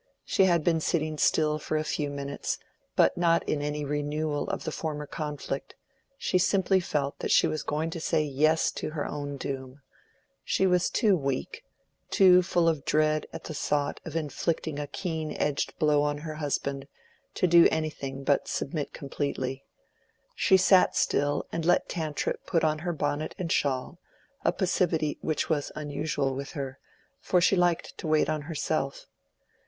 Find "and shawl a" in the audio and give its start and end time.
23.37-24.51